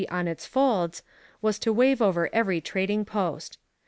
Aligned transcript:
on 0.09 0.27
its 0.27 0.47
folds, 0.47 1.03
was 1.43 1.59
to 1.59 1.71
wave 1.71 2.01
over 2.01 2.27
every 2.33 2.59
trading 2.59 3.05
post. 3.05 3.59